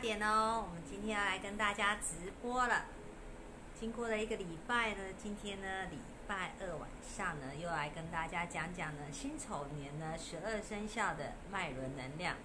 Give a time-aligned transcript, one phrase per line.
[0.00, 2.86] 点哦，我们今天要来跟大家直播了。
[3.78, 12.36] 经过了一个礼拜呢，今天呢礼拜二晚上呢，又来跟大家讲讲呢辛丑年呢十二生肖的脉轮能量。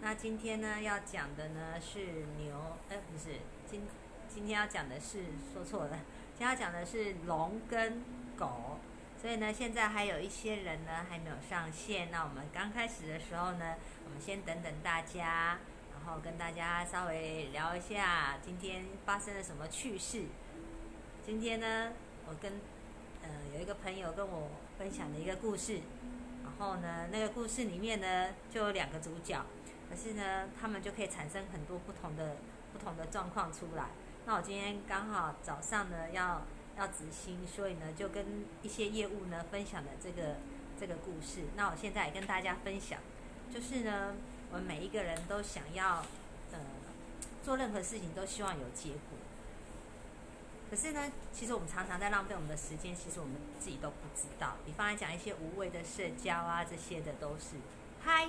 [0.00, 3.82] 那今天呢要讲的呢是牛，呃不是，今
[4.28, 5.98] 今天要讲的是说错了，
[6.38, 8.00] 今天要讲的是龙跟
[8.36, 8.78] 狗。
[9.20, 12.12] 所以呢，现在还有一些人呢还没有上线。
[12.12, 15.58] 那我们刚开始的时候呢，我们先等等大家。
[16.04, 20.24] 然后跟大家稍微聊一下今天发生了什么趣事。
[21.24, 21.92] 今天呢，
[22.26, 22.54] 我跟
[23.22, 25.78] 呃有一个朋友跟我分享了一个故事。
[26.42, 29.40] 然后呢，那个故事里面呢就有两个主角，
[29.88, 32.36] 可是呢，他们就可以产生很多不同的
[32.72, 33.86] 不同的状况出来。
[34.26, 36.42] 那我今天刚好早上呢要
[36.76, 40.38] 要执行，所以呢就跟一些业务呢分享了这个
[40.78, 41.42] 这个故事。
[41.54, 42.98] 那我现在也跟大家分享，
[43.54, 44.16] 就是呢。
[44.52, 46.04] 我们每一个人都想要，
[46.52, 46.58] 呃，
[47.42, 49.18] 做任何事情都希望有结果。
[50.70, 54.56] 可是呢，其实我们常常在浪费我们的时间，其实我们自己都不知道。
[54.66, 57.56] 比方来讲，一些无谓的社交啊，这些的都是。
[58.02, 58.28] 嗨，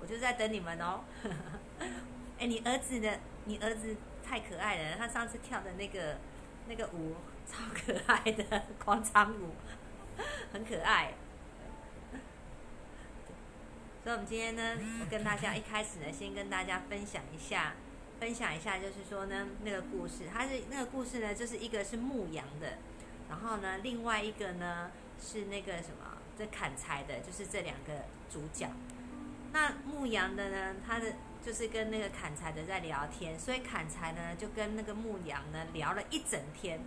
[0.00, 1.04] 我就在等你们哦。
[2.40, 6.16] 哎，你儿子的，你儿子太可爱了，他上次跳的那个
[6.68, 9.50] 那个舞超可爱的 广场舞，
[10.54, 11.12] 很可爱。
[14.04, 14.76] 所以，我们今天呢，
[15.10, 17.72] 跟大家一开始呢，先跟大家分享一下，
[18.20, 22.76] 分享一下，就是说呢，那个故事，它是那个故事呢，就是一个是牧羊的，
[23.30, 28.68] 然后呢，另外一个呢是那个什么，这砍柴的，就是这两个主角。
[29.54, 36.78] 那牧羊的呢，他的就是跟那个砍柴的在聊天，所以砍柴呢就跟那个牧羊呢聊了一整天，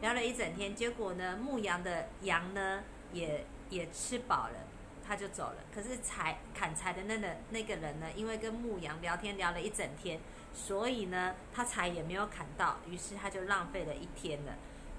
[0.00, 4.73] 聊了一整天，结果呢，牧羊的羊呢也也吃饱了。
[5.06, 10.18] 他就走了，可是柴砍柴的那个那个人呢，因为跟牧羊聊天聊了一整天，
[10.54, 14.54] 所以呢，他柴也没有砍到，于是他就浪费了一天了。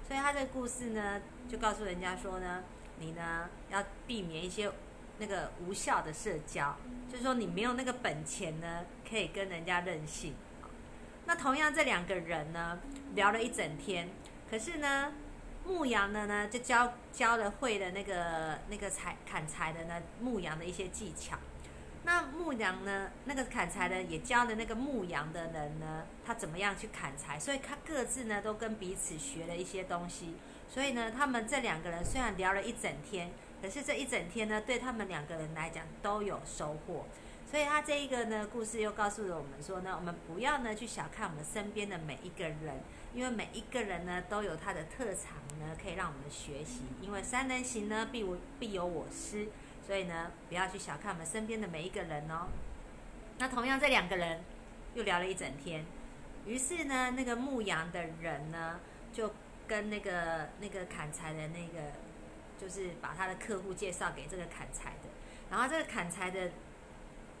[0.06, 2.62] 所以他这个故事呢，就告诉人家说呢，
[3.00, 4.70] 你呢要避免一些
[5.18, 6.76] 那个无效的社交，
[7.10, 10.34] 就是说你没有那个本钱呢，可以跟人家任性。
[11.26, 12.78] 那同样这两个人呢，
[13.14, 14.08] 聊了一整天，
[14.48, 15.12] 可是呢。
[15.66, 21.36] 牧羊的呢，就教教了会的那个那个柴砍柴的呢，牧羊的一些技巧。
[22.04, 27.36] 那牧羊呢，那个砍柴的也教了那个牧羊的人呢，他怎么样去砍柴。
[27.38, 30.36] 所以他各自呢都跟彼此学了一些东西。
[30.68, 37.06] 所以呢，他们这两个人虽然聊了一整天，可是这一整天呢，对他们两个人来讲都有收获。
[37.50, 42.80] 所以他这一个呢故事又告诉了我们说呢，我们不要呢去小看我们身边的每一个人。
[43.14, 46.82] 因为每一个人呢都有他的特长呢，可以让我们学习。
[47.00, 49.48] 因为三人行呢必无必有我师，
[49.86, 52.48] 所以呢不要去小看我们身边的每一个人哦。
[53.38, 54.44] 那同样这两个人
[54.92, 55.86] 又聊了一整天，
[56.44, 58.78] 于是呢那个牧羊的人呢
[59.14, 59.32] 就
[59.66, 61.92] 跟那个那个砍柴的那个，
[62.60, 65.08] 就是把他的客户介绍给这个砍柴的，
[65.50, 66.50] 然后这个砍柴的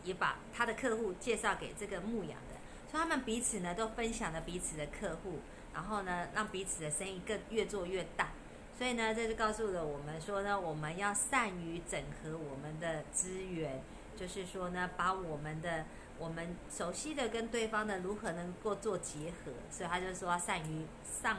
[0.06, 2.56] 也把他的客户介绍给这个牧羊的，
[2.90, 5.40] 所以他们彼此呢都分享了彼此的客户。
[5.74, 8.30] 然后呢，让彼此的生意更越做越大。
[8.78, 13.82] 所以呢，这就告诉了我们说呢，我们要善于整合我们的资源，
[14.16, 15.84] 就是说呢，把我们的
[16.18, 19.52] 我们熟悉的跟对方的如何能够做结合。
[19.70, 21.36] 所以他就说善于上，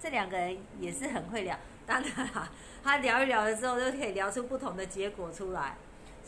[0.00, 1.58] 这两个人也是很会聊。
[1.84, 2.50] 当然啦，
[2.82, 5.76] 他聊一聊了之后，就可以聊出不同的结果出来。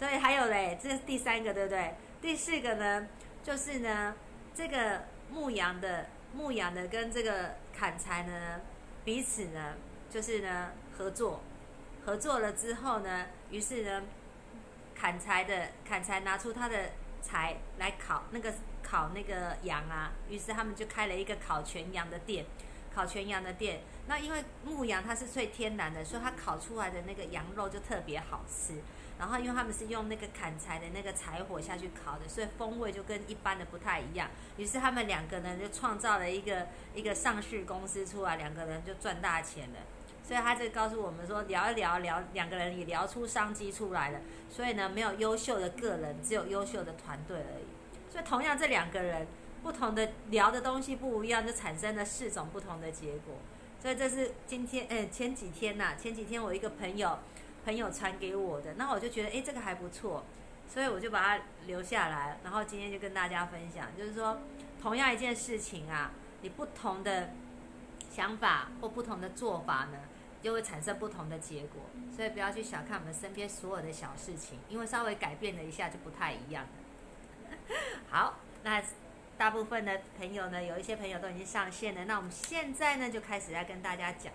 [0.03, 1.95] 所以还有嘞，这是第三个，对不对？
[2.21, 3.07] 第四个呢，
[3.45, 4.17] 就是呢，
[4.53, 6.07] 这个牧羊的。
[6.35, 8.61] 牧羊的跟这个砍柴呢，
[9.05, 9.75] 彼此呢
[10.11, 11.41] 就是呢合作，
[12.05, 14.03] 合作了之后呢，于是呢
[14.93, 16.91] 砍柴的砍柴拿出他的
[17.23, 18.53] 柴来烤那个
[18.83, 22.45] 烤那个羊啊，于是他们就开了一个烤全羊的店，
[22.93, 23.83] 烤全羊的店。
[24.09, 28.81] 那因为牧羊它是最天然的，所以它烤出来的那个羊肉就特别好吃。
[29.19, 34.29] 然后，因为他们是用那个砍柴的那个柴火下去烤的，所以风味就跟一般的不太一样。
[34.57, 39.79] 于是他们两个人就创造了一个一个上市公司出来，两个人就赚大钱了。
[40.25, 44.21] 所以他就告诉我们说，聊一聊聊，两个人也聊出商机出来了。
[44.51, 48.11] 所以呢，没有优秀的个人，只有优秀的团队而已。
[48.11, 49.27] 所以同样这两个人
[49.63, 53.37] 不同的聊的东西不一样，就产生了四种不同的结果。
[53.81, 57.19] 所以这是今天，嗯，前几天呐，前几天我一个朋友。
[57.65, 60.25] 朋友传给我的，那我就觉得，哎，这个还不错，
[60.69, 62.39] 所以我就把它留下来。
[62.43, 64.41] 然后今天就跟大家分享，就是说，
[64.81, 67.31] 同样一件事情啊，你不同的
[68.11, 69.99] 想法或不同的做法呢，
[70.43, 71.83] 就会产生不同的结果。
[72.15, 76.67] 所以不要去小看我们身边所有的小事情，因为稍微改变了一下就不太一样。
[78.11, 78.83] 好，那。
[79.39, 82.05] 大部分的朋友呢，有一些朋友都已经上线了。
[82.05, 84.33] 那我们现在呢，就开始要跟大家讲，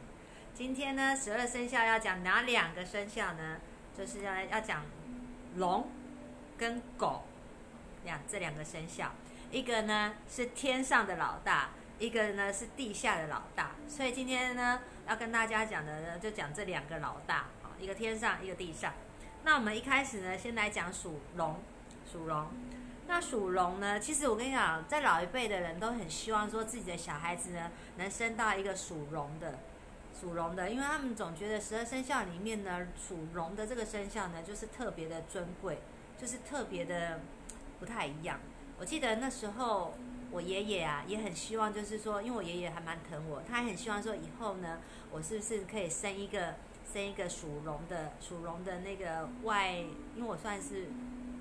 [0.57, 3.57] 今天呢，十二生肖要讲哪两个生肖呢？
[3.95, 4.81] 就是要要讲
[5.57, 5.87] 龙
[6.57, 7.25] 跟狗
[8.03, 9.11] 两这两个生肖，
[9.51, 11.69] 一个呢是天上的老大，
[11.99, 13.75] 一个呢是地下的老大。
[13.87, 18.91] 所以今天呢，要跟大家讲的呢，就讲这两个老大啊，一个天上，一个地上。
[19.43, 21.61] 那我们一开始呢，先来讲属龙，
[22.11, 22.47] 属龙。
[23.05, 23.99] 那属龙呢？
[23.99, 29.59] 其实我跟你讲，在老一辈的人都很希望说自己的小孩子呢，能生到一个属龙的，
[30.19, 35.79] 属龙的，因为他们总觉得十二生肖里面呢，属龙的这个生肖呢，就是特别的尊贵，
[36.17, 37.19] 就是特别的
[37.79, 38.39] 不太一样。
[38.79, 39.93] 我记得那时候
[40.31, 44.79] 我爷爷啊，也很希望，就是说，因为我爷爷还蛮疼我，他还很希望说，以后呢，
[45.11, 46.55] 我是不是可以生一个，
[46.91, 49.77] 生一个属龙的，属龙的那个外，
[50.15, 50.87] 因为我算是。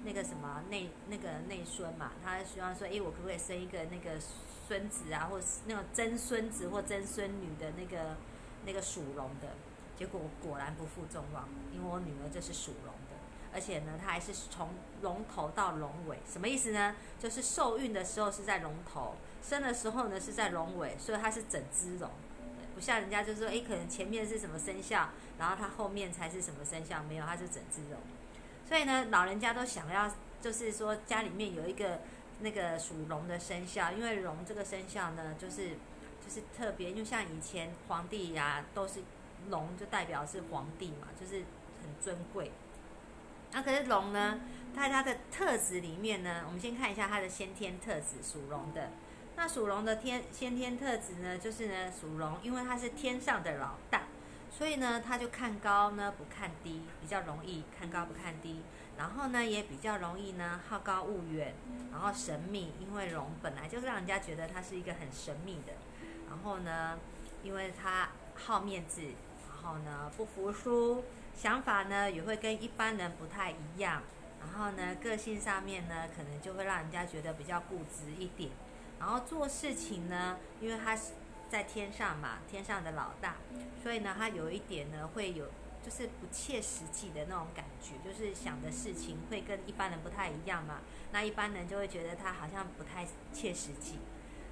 [0.05, 4.21] 那个什么内那个内孙嘛，他希望说，哎，我可不可以生一个那个
[4.69, 8.15] 孙子啊，或是那种曾孙子或曾孙女的那个
[8.67, 9.49] 那个属龙的？
[9.97, 13.17] 结果果然不负众望，因为我女儿就是属龙的，
[13.55, 14.69] 而且呢，她还是从
[15.01, 16.95] 龙头到龙尾，什么意思呢？
[17.19, 22.11] 就是受孕的时候是在龙头，生的时候呢是在龙尾，所以它是整只龙，
[22.75, 25.09] 不像人家就是说，哎，可能前面是什么生肖，
[25.39, 27.99] 然后它后面才是什么生肖，没有，它是整只龙。
[28.69, 32.01] 所以呢，老人家都想要，就是说家里面有一个
[32.41, 35.79] 那个属龙的生肖，因为龙这个生肖呢，就是
[36.27, 39.01] 就是特别，就像以前皇帝呀，都是
[39.49, 41.45] 龙就代表是皇帝嘛，就是
[41.81, 42.51] 很尊贵。
[43.53, 44.41] 那可是龙呢，
[44.75, 48.91] 在它的特质里面呢，我们先看一下它的先天特质，属龙的。
[49.37, 54.03] 那属龙的天先天特质呢，就是呢属龙，因为它是天上的老大。
[54.51, 58.63] 所以呢，它就看高呢不看低，比较容易看高不看低。
[58.99, 61.55] 然后呢，也比较容易呢好高骛远，
[61.93, 65.75] 然后神秘，因为龙本来就是让人家觉得它是一个很神秘的。
[66.37, 66.99] 然后呢，
[67.43, 71.05] 因为他好面子，然后呢不服输，
[71.35, 74.03] 想法呢也会跟一般人不太一样。
[74.41, 78.51] 然后呢，个性上面呢可能就会让人家觉得比较固执一点。
[78.99, 81.13] 然后做事情呢，因为他是。
[81.49, 83.37] 在天上嘛，天上的老大，
[83.81, 85.47] 所以呢，他有一点呢，会有
[85.81, 90.81] 就是不切实际的那种感觉，就是想的事情会跟一般人不太一样嘛。
[91.13, 94.01] 那一般人就会觉得他好像不太切实际，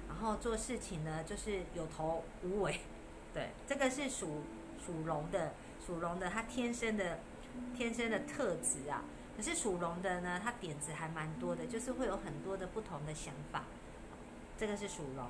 [0.07, 2.81] 然后做事情呢，就是有头无尾。
[3.33, 4.43] 对，这个是属
[4.83, 5.53] 属龙的，
[5.85, 7.19] 属龙的，他天生的
[7.75, 9.03] 天生的特质啊。
[9.35, 13.63] 可是属龙的呢，他点子还蛮多的，就是会有很多的不同的想法。
[14.57, 15.27] 这个是属龙。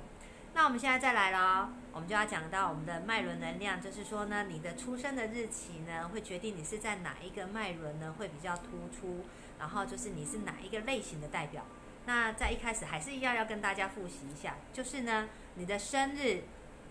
[0.54, 9.24] 那我们现在再来了，我们就要讲到我们的脉轮能量，就是说呢，你的出生的日期呢，会决定你是在哪一个脉轮呢会比较突出，
[9.58, 11.64] 然后就是你是哪一个类型的代表。
[12.06, 16.44] 那在一开始还是一样要跟大家复习一下，就是呢，你的生日，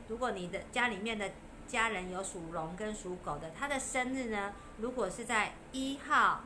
[0.07, 1.31] 如果你的家里面的
[1.67, 6.43] 家人有属龙跟属狗的，他的生日呢，如果是在一号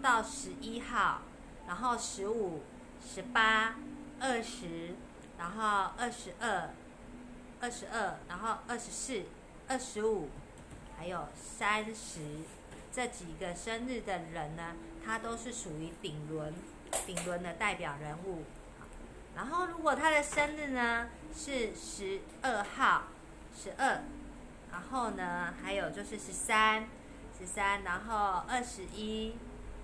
[0.00, 1.22] 到十一号，
[1.66, 2.60] 然后十五、
[3.04, 3.74] 十八、
[4.20, 4.94] 二十。
[5.38, 6.70] 然后二十二、
[7.60, 9.22] 二十二，然后二十四、
[9.66, 10.28] 二十五，
[10.96, 12.20] 还有三十，
[12.92, 16.54] 这几个生日的人呢，他都是属于顶轮，
[17.06, 18.44] 顶轮的代表人物。
[19.34, 23.04] 然后如果他的生日呢是十二号、
[23.56, 24.02] 十二，
[24.70, 26.86] 然后呢还有就是十三、
[27.38, 29.36] 十三，然后二十一，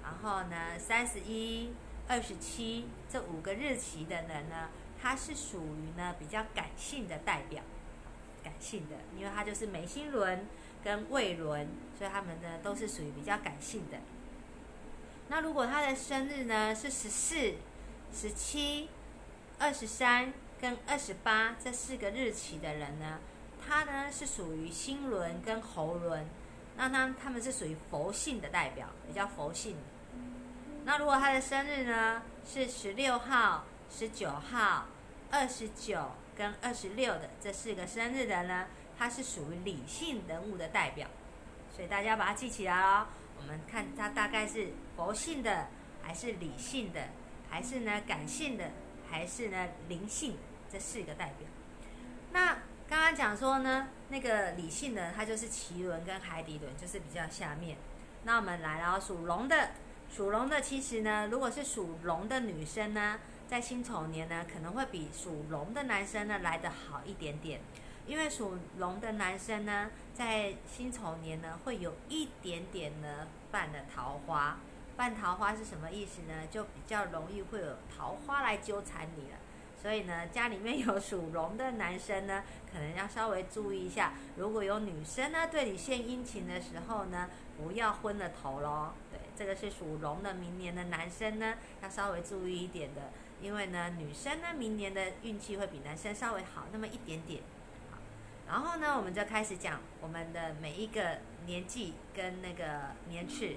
[0.02, 1.72] 然后呢三十一、
[2.06, 4.68] 二十七，这五个日期的人呢。
[5.00, 7.62] 他是属于呢比较感性的代表，
[8.42, 10.44] 感性的，因为他就是眉心轮
[10.82, 13.98] 跟胃轮，所以他们呢都是属于比较感性的。
[15.28, 17.54] 那如果他的生日呢是十四、
[18.12, 18.88] 十七、
[19.58, 23.18] 二十三跟二十八这四个日期的人呢，
[23.66, 26.26] 他呢是属于心轮跟喉轮，
[26.76, 29.76] 那他他们是属于佛性的代表，比较佛性。
[30.84, 33.64] 那如果他的生日呢是十六号。
[33.90, 34.84] 十九号、
[35.30, 38.66] 二十九跟二十六的这四个生日的呢，
[38.98, 41.08] 它是属于理性人物的代表，
[41.74, 43.06] 所以大家把它记起来哦。
[43.38, 45.68] 我们看它大概是佛性的，
[46.02, 47.00] 还是理性的，
[47.48, 48.72] 还是呢感性的，
[49.08, 50.36] 还是呢灵性
[50.68, 51.46] 这四个代表。
[52.32, 57.76] 那刚刚讲说呢，那个理性的它就是脐轮跟海底轮，就是比较下面。
[58.24, 59.70] 那我们来了，属龙的，
[60.10, 63.20] 属龙的其实呢，如果是属龙的女生呢。
[63.48, 67.58] 在辛丑年呢，可能会比属龙的男生呢来得好一点点，
[68.06, 74.58] 因为属龙的男生呢，在辛丑年呢会有一点点呢犯了桃花，
[74.98, 76.48] 犯桃花是什么意思呢？
[76.50, 79.38] 就比较容易会有桃花来纠缠你了。
[79.80, 84.14] 所以呢，家里面有属龙的男生呢，可能要稍微注意一下。
[84.34, 88.90] 如果有女生呢对你献殷勤的时候呢，不要昏了头喽。
[89.12, 93.12] 对，这个是属龙的明年的男生呢，要稍微注意一点的。
[93.40, 97.40] 因为呢，女生呢明年的运气会比男生稍微好那么一点点。
[97.92, 97.98] 好，
[98.48, 103.54] 然后呢，我们就开始讲我们的每一个年纪跟那个年次。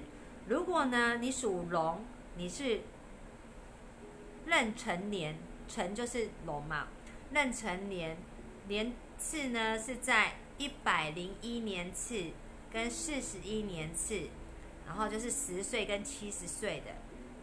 [0.48, 2.04] 如果呢你属龙，
[2.36, 2.80] 你是
[4.46, 5.36] 壬辰年，
[5.68, 6.88] 辰就是龙嘛，
[7.30, 8.16] 壬辰年
[8.68, 12.26] 年次呢是在一百零一年次
[12.72, 14.28] 跟四十一年次，
[14.86, 16.92] 然后就是十岁跟七十岁的，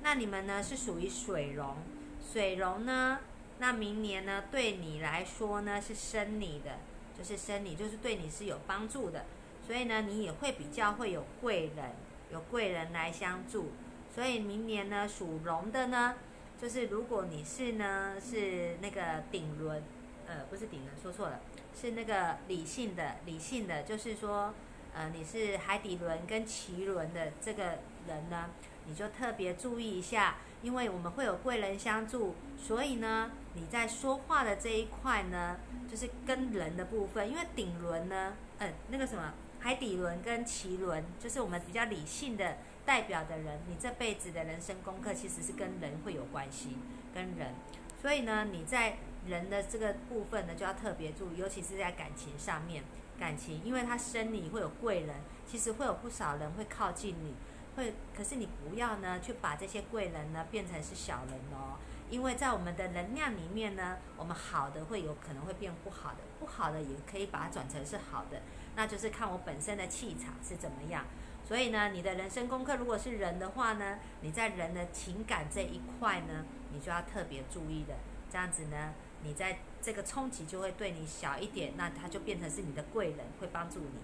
[0.03, 1.77] 那你们呢是属于水龙。
[2.21, 3.19] 水龙呢，
[3.59, 6.79] 那明年呢，对你来说呢是生你的，
[7.17, 9.25] 就是生你，就是对你是有帮助的，
[9.65, 11.95] 所以呢，你也会比较会有贵人，
[12.31, 13.71] 有贵人来相助。
[14.13, 16.15] 所以明年呢，属龙的呢，
[16.59, 19.83] 就是如果你是呢是那个顶轮，
[20.27, 21.39] 呃，不是顶轮，说错了，
[21.79, 24.53] 是那个理性的，理性的，就是说，
[24.93, 28.49] 呃，你是海底轮跟脐轮的这个人呢，
[28.85, 30.37] 你就特别注意一下。
[30.61, 35.57] 因为我们会有贵人相助，所以呢，你在说话的这一块呢，
[35.89, 37.29] 就是跟人的部分。
[37.29, 43.59] 因为顶轮呢，嗯，那个什么海底轮跟脐轮，就是我们比较理性的代表的人。
[43.67, 46.77] 你这辈子的人生功课其实是跟人会有关系，
[47.13, 47.53] 跟人。
[48.01, 48.97] 所以呢，你在
[49.27, 52.83] 人的这个部分呢，就要特别注意，尤其是在感情上面。
[53.19, 55.13] 感情，因为他生你会有贵人，
[55.45, 57.35] 其实会有不少人会靠近你。
[57.75, 61.75] 会，可是你不要呢，去把这些贵人呢变成是小人哦，
[62.09, 68.41] 因为在我们的能量里面呢，我们好的会有可能会变不好的，不好的也可以把它转成是好的，
[68.75, 71.05] 那就是看我本身的气场是怎么样。
[71.47, 77.95] 所以呢，你的人生功课如果是人的话呢，你在人的情感这一块呢，你就要特别注意的，
[78.31, 83.99] 这样子呢，你在这个冲击就会对你小一点，那它就变成是你的贵人会帮助你。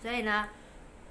[0.00, 0.48] 所以呢。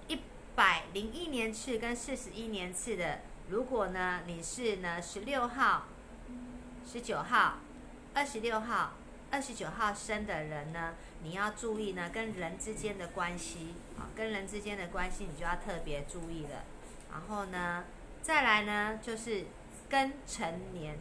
[0.06, 0.20] 一
[0.56, 5.86] 百零一年次跟四十一年次的，如果呢你是呢十六号、
[6.86, 7.60] 十九号、
[8.14, 8.92] 二十六号、
[9.34, 16.64] 二十九号生的人呢，你要注意呢跟人之间的关系啊，跟人之间的关系你就要特别注意了。
[17.12, 17.84] 然后呢，
[18.22, 19.46] 再来呢就是
[19.90, 21.00] 庚辰年，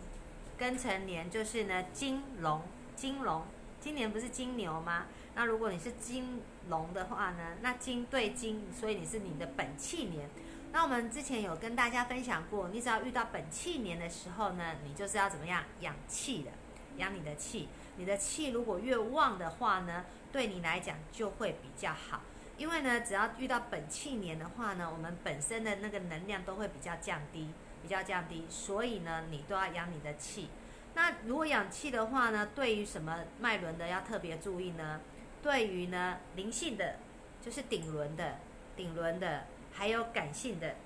[0.58, 2.62] 庚辰年就是呢金龙，
[2.96, 3.42] 金龙，
[3.78, 5.08] 今年不是金牛吗？
[5.34, 7.56] 那如果你是金龙的话呢？
[7.60, 10.26] 那金对金，所以你是你的本气年。
[10.72, 16.50] 那我们之前有跟大家分享过，你只要遇到本气年的时候呢，你就是要怎么样养气的，
[16.96, 17.68] 养你的气。
[17.96, 22.22] 你的气如果越旺的话呢，对你来讲就会比较好。
[22.58, 27.48] 因为呢，只要遇到本气年的话呢，我们本身的那个能量都会比较降低，
[27.82, 28.46] 比较降低。
[28.48, 30.48] 所以呢，你都要养你的气。
[30.94, 35.00] 那如果养气的话呢，对于什么脉轮的要特别注意呢？
[35.42, 36.96] 对于呢灵性的，
[37.40, 38.36] 就是顶轮的，
[38.76, 40.76] 顶轮的，还有感性的，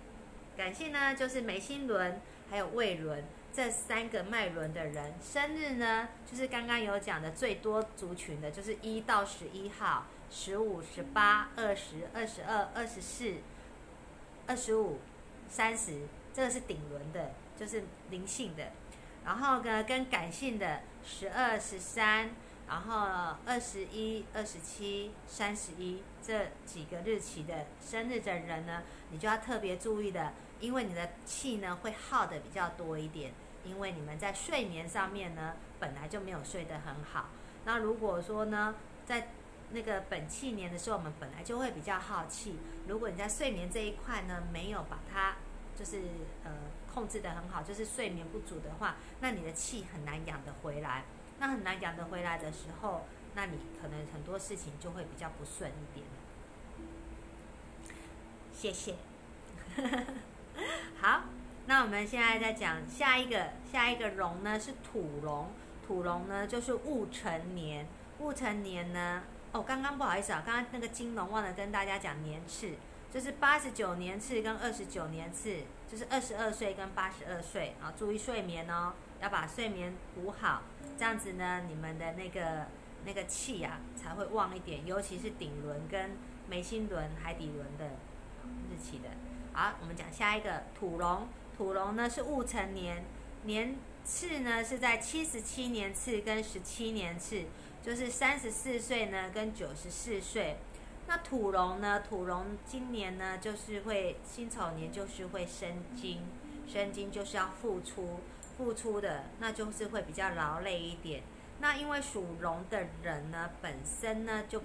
[0.56, 3.22] 感性呢就是眉心轮，还有胃轮
[3.56, 13.36] 这三个脉轮的人，生日呢就是刚刚有讲的最多族群的，就是一到十一号，十五、十八、二十二、十二、二十四、
[14.46, 14.98] 二十五、
[15.48, 16.02] 三十，
[16.34, 18.72] 这个是顶轮的，就是灵性的，
[19.24, 22.32] 然后呢跟感性的十二、十三。
[22.68, 28.82] 然后二十一、二十七、三十一这几个日期的生日的人呢，
[29.12, 33.30] 你就要特别注意的，因为你的气呢会耗的比较多一点，
[33.66, 37.30] 因为你们在睡眠上面呢本来就没有睡得很好。
[37.64, 39.28] 那如果说呢，在
[39.72, 42.56] 那个本气年的时候，我们本来就会比较耗气。
[42.86, 45.36] 如果你在睡眠这一块呢没有把它
[45.76, 46.02] 就是
[46.44, 46.50] 呃
[46.94, 51.04] 控制的很好，就是睡眠不足的话，那你的气很难养得回来。
[51.38, 56.06] 那很难养得回来的时候，那你可能很多事情就会比较不顺一点。
[58.54, 58.94] 谢谢。
[60.98, 61.24] 好，
[61.68, 65.48] 那我们现在再讲下一个，下一个龙呢是土龙，
[65.86, 67.86] 土龙呢就是戊辰年，
[68.20, 72.70] 戊辰年呢，哦，刚刚不好意思啊，刚刚那个金龙忘了跟大家讲年次，
[73.12, 78.92] 就是八十九年次跟二十九年次，就是二十二岁跟八十二岁啊，注意睡眠哦。
[79.18, 80.62] 要把睡眠补好，
[80.98, 82.66] 这样子呢，你们的那个
[83.06, 86.10] 那个气呀才会旺一点，尤其是顶轮跟
[86.48, 87.96] 眉心轮、海底轮的
[88.70, 89.08] 日期的。
[89.54, 93.04] 好，我们讲下一个土龙，土龙呢是戊辰年，
[93.44, 97.44] 年次呢是在七十七年次跟十七年次，
[97.82, 100.58] 就是三十四岁呢跟九十四岁。
[101.08, 106.20] 那土龙呢，土龙今年呢就是会辛丑年就是会生金，
[106.66, 108.20] 生金就是要付出。
[108.56, 111.22] 付出的，那就是会比较劳累一点。
[111.60, 114.62] 那因为属龙的人呢，本身呢就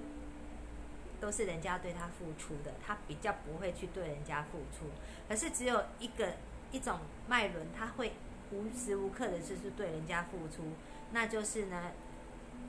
[1.20, 4.86] 都是人家对他付出的，他比较不会去对人家付出。
[5.28, 6.36] 可是只有一个
[6.72, 8.14] 一种脉轮，他会
[8.52, 10.64] 无时无刻的就是对人家付出，
[11.12, 11.92] 那就是呢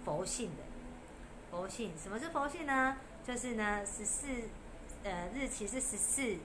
[0.05, 0.63] 佛性的
[1.51, 1.93] 佛性。
[2.03, 2.97] 什么是佛性呢？
[3.27, 4.27] 就是呢十四
[5.05, 6.37] 呃日期是十四，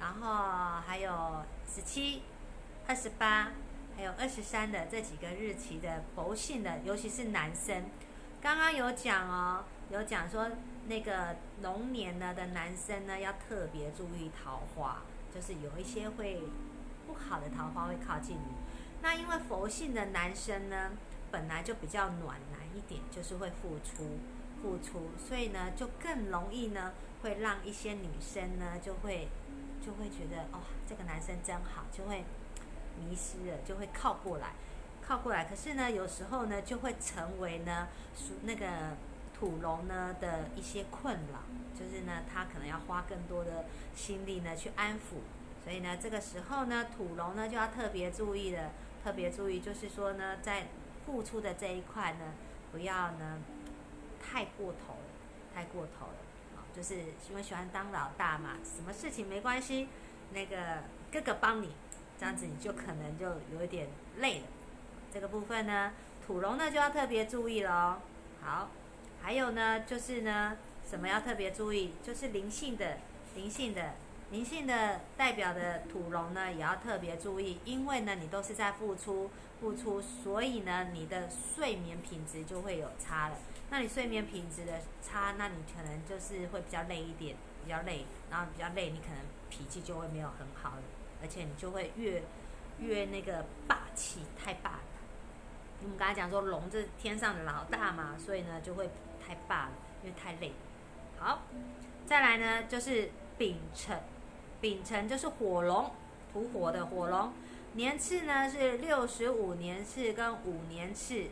[0.00, 2.22] 然后还有十七、
[2.86, 3.52] 二十八。
[3.94, 7.84] 还有二十三的这几个日期的佛性的，尤其是男生，
[8.40, 10.48] 刚刚有讲哦，有讲说
[10.88, 15.02] 那个龙年呢的男生呢要特别注意桃花，
[15.34, 16.40] 就是有一些会
[17.12, 18.54] 不好的桃花会靠近你。
[19.02, 20.92] 那因为佛性的男生呢
[21.30, 24.18] 本来就比较暖男一点，就是会付出
[24.62, 26.92] 付出，所以呢就更容易呢
[27.22, 29.28] 会让一些女生呢就会
[29.84, 32.24] 就会觉得哦这个男生真好，就会。
[33.00, 34.52] 迷失了就会靠过来，
[35.02, 35.46] 靠过来。
[35.46, 38.98] 可是呢，有时候呢，就会成为呢属那个
[39.34, 41.40] 土龙呢的一些困扰，
[41.74, 43.64] 就是呢，他可能要花更多的
[43.96, 45.22] 心力呢去安抚。
[45.64, 48.70] 所以呢，这个时候呢，土龙呢就要特别注意了，
[49.04, 50.66] 特别注意，就是说呢，在
[51.06, 52.34] 付出的这一块呢，
[52.72, 53.38] 不要呢
[54.20, 56.14] 太过头了，太过头了。
[56.56, 56.96] 啊，就是
[57.28, 59.88] 因为喜欢当老大嘛，什么事情没关系，
[60.32, 61.72] 那个哥哥帮你。
[62.18, 63.88] 这样子你就可能就有一点
[64.18, 64.46] 累了，
[65.12, 65.92] 这个部分呢，
[66.24, 67.96] 土龙呢就要特别注意喽。
[68.40, 68.70] 好，
[69.20, 70.56] 还有呢就是呢，
[70.88, 71.94] 什么要特别注意？
[72.00, 72.98] 就是灵性的、
[73.34, 73.94] 灵性的、
[74.32, 83.36] 灵性的代表的土龙呢，也要特别注意，因为呢你都是在付出、付出，所以呢你的睡眠品质就会有差了。
[83.68, 89.18] 那你睡眠品质的差，那你可能就是会比较累一点，比较累，然后比较累，你可能
[89.50, 90.82] 脾气就会没有很好了。
[91.20, 92.22] 而且你就会越
[92.78, 94.80] 越那个霸气，太霸了。
[95.82, 98.88] 我们刚才讲说龙是天上的老大嘛，所以呢就会
[99.22, 100.52] 太霸了，因为太累。
[101.18, 101.42] 好，
[102.06, 104.00] 再来呢就是丙辰，
[104.62, 105.90] 丙辰就是火龙，
[106.32, 107.32] 土火的火龙，
[107.72, 111.24] 年次呢是六十五年次跟五年次。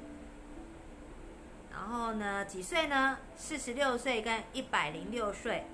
[1.73, 3.19] 然后呢几岁呢？
[3.37, 5.65] 四十六岁跟一百零六岁。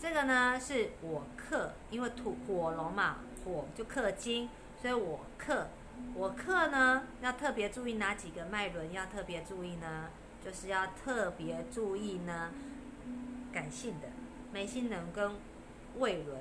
[0.00, 4.48] 这个呢是我克，因为土火龙嘛，火就克金，
[4.80, 5.66] 所以我克，
[6.14, 10.08] 我克呢要特别注意哪几个脉轮要特别注意呢？
[10.42, 12.52] 就是要特别注意呢，
[13.52, 14.06] 感性的
[14.52, 15.32] 眉心轮跟
[15.98, 16.40] 胃轮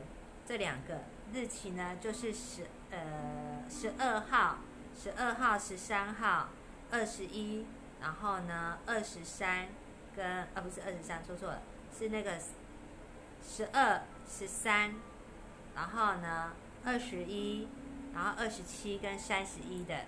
[0.49, 4.57] 这两个日期呢，就是十呃十二号、
[4.99, 6.49] 十二号、十三号、
[6.89, 7.67] 二十一，
[8.01, 9.67] 然后呢二十三
[10.15, 11.61] 跟啊不是二十三，说错了，
[11.95, 12.33] 是那个。
[13.47, 14.95] 十二、十三，
[15.75, 17.67] 然后呢，二十一，
[18.13, 20.05] 然后二十七跟三十一的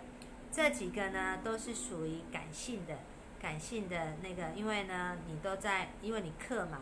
[0.51, 2.97] 这几个呢，都是属于感性的，
[3.39, 6.79] 感性的那个，因为呢，你都在，因为你克嘛，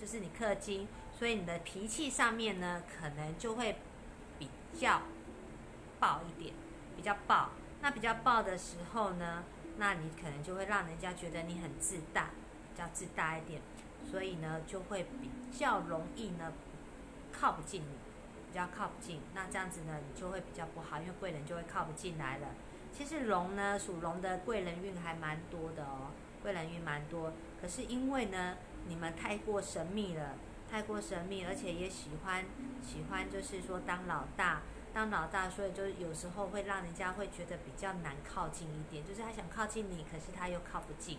[0.00, 0.88] 就是你克金，
[1.22, 3.76] 所以你的脾气上面呢，可能就会
[4.40, 5.02] 比较
[6.00, 6.52] 暴一点，
[6.96, 7.50] 比较暴。
[7.80, 9.44] 那比较暴的时候呢，
[9.76, 12.30] 那你可能就会让人家觉得你很自大，
[12.72, 13.62] 比较自大一点。
[14.10, 16.52] 所以呢，就会比较容易呢
[17.32, 17.94] 靠不近你，
[18.48, 19.20] 比较靠不近。
[19.32, 22.48] 那这样子呢，你就会比较不好，因为贵人就会靠不进来了。
[22.92, 26.10] 其实龙呢，属龙的贵人运还蛮多的哦，
[26.42, 27.32] 贵人运蛮多。
[27.60, 28.56] 可是因为呢，
[28.88, 30.34] 你们太过神秘了，
[30.72, 32.46] 太过神秘，而且也喜欢
[32.82, 34.62] 喜欢就是说当老大，
[34.94, 41.18] 当老大，所以就有时候会让人家会觉得比较难靠近一点，就是他想靠近你，可是他又靠不近。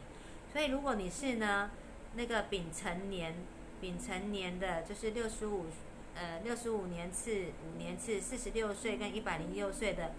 [0.52, 1.70] 所以如果你是呢？
[2.16, 3.36] 那个丙辰年，
[3.82, 5.66] 丙辰年的就是六十五，
[6.14, 10.14] 呃，六十五年次，五年次，四十六岁跟一百零六岁的，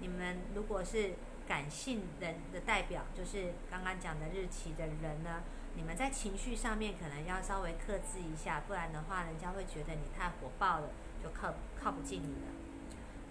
[0.00, 1.12] 你们如果是
[1.46, 5.42] 感性人的代表，就是刚刚讲的日期的人呢，
[5.74, 10.88] 你们在情绪上面可能要稍微克制一下，不然的话，人家会觉得你太火爆了，
[11.22, 12.52] 就靠靠不近你了。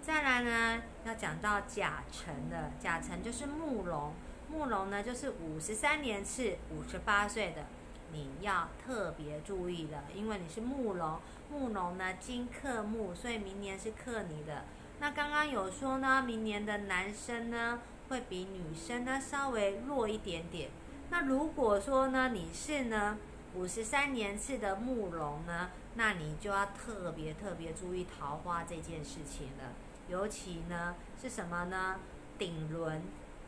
[0.00, 4.14] 再来呢，要讲到甲辰的，甲辰就是木龙，
[4.50, 7.66] 木龙呢就是五十三年次，五十八岁的。
[8.10, 11.20] 你要特别注意了，因为你是木龙，
[11.50, 14.64] 木龙呢金克木，所以明年是克你的。
[14.98, 20.70] 那刚刚有说呢，明年的男生呢会比女生呢稍微弱一点点。
[21.10, 23.18] 那如果说呢你是呢
[23.54, 29.72] 五十三年次的木龙呢，那你就要特别特别注意桃花这件事情了。
[30.08, 31.96] 尤其呢是什么呢？
[32.38, 33.02] 顶轮，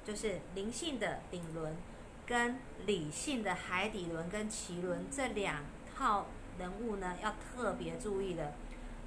[0.05, 1.77] 就是灵性的顶轮。
[2.27, 6.27] 跟理性的海底轮跟脐轮这两套
[6.61, 8.53] 人物呢，要特别注意的，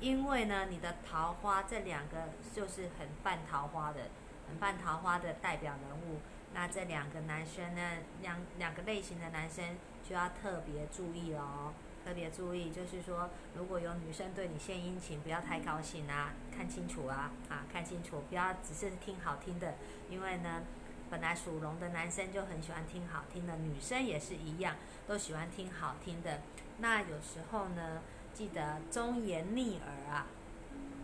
[0.02, 4.10] 因为呢，你的桃花这两个就是很犯桃花的，
[4.50, 6.20] 很犯桃花的代表人物。
[6.54, 7.82] 那这两个男生呢，
[8.22, 9.76] 两两个类型的男生
[10.08, 11.74] 就要特别注意哦，
[12.06, 19.74] 特别注意，就是说如果有女生对你献殷勤，不要太高兴啊，看清楚啊，啊，看清楚，不要只是听好听的，
[20.12, 20.62] 因为呢，
[21.10, 24.76] 本来属龙的男生就很喜欢听好听的，女生也是一样，
[25.08, 26.42] 都喜欢听好听的。
[26.78, 30.28] 那有时候呢，记得忠言逆耳啊，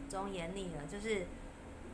[0.07, 1.25] 忠言逆耳就是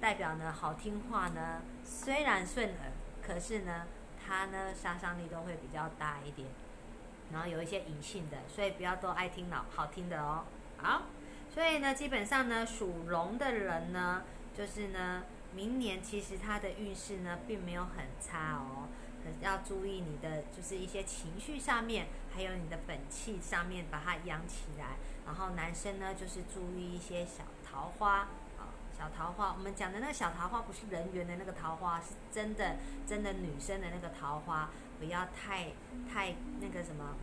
[0.01, 2.91] 代表呢，好听话呢，虽然顺耳。
[3.25, 3.87] 可是呢，
[4.23, 6.47] 它呢杀伤力都会比较大一点，
[7.31, 10.43] 然后有一些隐性的，所以不要都爱听老好听的哦。
[10.77, 11.03] 好，
[11.53, 14.23] 所以呢，基本上呢，属龙的人呢，
[14.55, 15.23] 就是呢，
[15.55, 18.87] 明年其实他的运势呢，并没有很差哦，
[19.23, 24.97] 可要注意你的就是一些情绪上面，还有你的本气上面，把它养起来。
[25.25, 28.27] 然后男生呢，就是注意一些小桃花。
[28.97, 35.67] 小桃花，我们讲的那个小桃花不是人缘的那个桃花，是真的真的女生的那个桃花，不要太
[36.11, 37.15] 太那个什么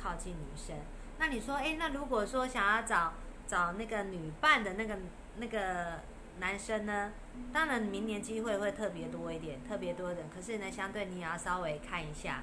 [0.00, 0.76] 靠近女生。
[1.18, 3.14] 那你说，哎，那如果说想要找
[3.48, 4.98] 找那个女伴的那个
[5.36, 6.00] 那个
[6.38, 7.12] 男生呢？
[7.52, 10.22] 当然明年机会会特别多一点，特别多的。
[10.34, 12.42] 可是呢，相对你也要稍微看一下。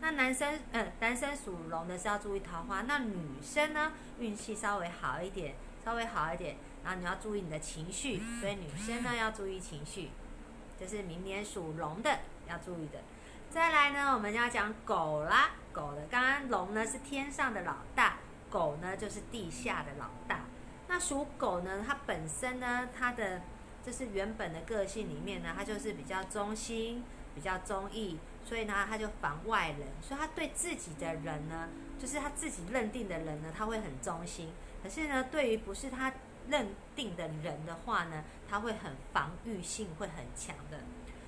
[0.00, 5.54] 那男生，嗯，男生属龙的是要注意桃花，那女生呢，运气稍微好一点，
[5.84, 6.56] 稍微好一点。
[6.88, 10.08] 然后你要注意你的情绪，所以女生呢要注意情绪，
[10.80, 12.98] 这是明年属龙的要注意的。
[13.50, 16.06] 再来呢，我们要讲狗啦，狗的。
[16.10, 18.16] 刚刚龙呢是天上的老大，
[18.48, 20.46] 狗呢就是地下的老大。
[20.88, 23.42] 那属狗呢，它本身呢，它的
[23.84, 34.50] 就是原本的个性里面呢，它就是比较忠心、比较忠义，所以呢，它就防外人，所以它对自己的人呢，就是他自己认定的人呢，他会很忠心。
[34.82, 36.10] 可是呢，对于不是他。
[36.48, 40.78] 认定的人的话呢，他会很防御性会很强的，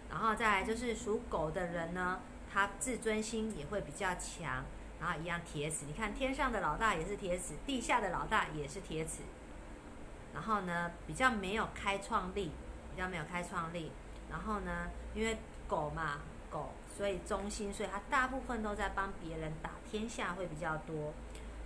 [0.08, 2.20] 然后再来就是属狗的人呢，
[2.52, 4.64] 他自尊心也会比较强，
[5.00, 9.22] 然后一样铁齿，你看天上的老大也是铁齿，地下的老大也是铁齿，
[10.32, 12.52] 然后呢比较没有开创力，
[12.90, 13.92] 比较没有开创力，
[14.30, 21.12] 然后呢因为狗嘛狗，所以忠心，所以他大部分都在帮别人打天下会比较多，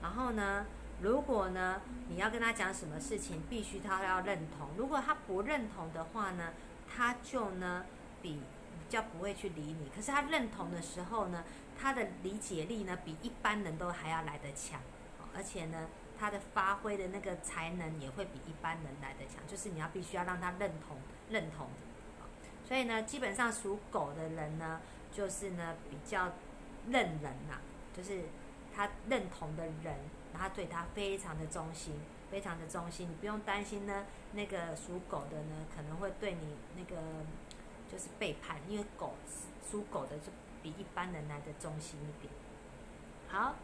[0.03, 0.67] 然后呢。
[1.00, 4.68] 如果呢，你要跟他讲什么事情，必须他要认同。
[4.76, 6.52] 如果他不认同的话呢，
[6.88, 7.85] 他就呢
[8.22, 8.40] 比
[8.88, 9.90] 较不会去理你。
[9.94, 11.44] 可是他认同的时候呢，
[11.78, 14.80] 他的理解力呢比一般人都还要来得强，
[15.37, 19.46] 而且呢，他的发挥的那个才能也会比一般人来得强。
[19.46, 20.96] 就是你要必须要让他认同
[21.28, 21.68] 认同。
[22.66, 24.80] 所以呢，基本上属狗的人呢，
[25.12, 26.33] 就是呢比较
[26.88, 27.59] 认人呐，
[27.94, 28.22] 就是
[28.74, 29.98] 他认同的人。
[30.37, 31.94] 他对他非常的忠心，
[32.31, 34.05] 非常的忠心，你不用担心呢。
[34.33, 37.01] 那个属狗的呢，可能会对你那个
[37.90, 39.14] 就是背叛，因为狗
[39.70, 42.33] 属狗的就比一般人来的忠心一点。
[43.29, 43.55] 好，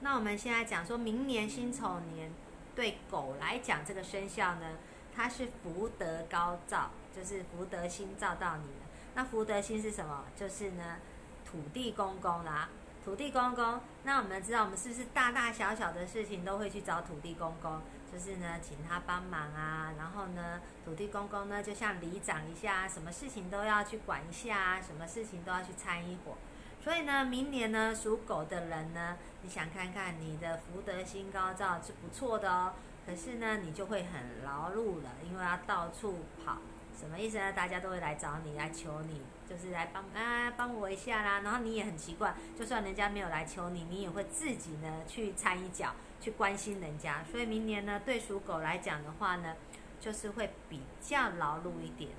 [0.00, 2.30] 那我们现在讲说明年辛丑年
[2.76, 4.78] 对狗来讲，这个生肖呢，
[5.14, 8.86] 它是福德高照，就是福德星照到你了。
[9.14, 10.24] 那福德星是什么？
[10.36, 10.98] 就是呢，
[11.44, 12.68] 土地公公啦。
[13.04, 17.80] 土地公公，那我们知道，我们是不是大大小小的事情都会去找土地公公？
[18.12, 19.92] 就是呢，请他帮忙啊。
[19.96, 26.36] 然后呢，土地公公呢，就像里长一下，什么事情都要去管一下啊，什么事情都要去参一伙。
[26.82, 32.74] 所以呢，明年呢，属狗的人呢，你想看看你的福德星高照是不错的哦。
[33.06, 36.58] 可是呢，你就会很劳碌了，因为要到处跑。
[36.98, 37.52] 什么意思呢？
[37.52, 39.22] 大家都会来找你，来求你。
[39.50, 47.24] 就是来帮啊帮我一下啦，然后你也很奇怪，就算人家没有来求你，你也会自己呢去掺一脚，去关心人家。
[47.28, 49.56] 所以明年呢，对属狗来讲的话呢，
[49.98, 52.12] 就是会比较劳碌一点。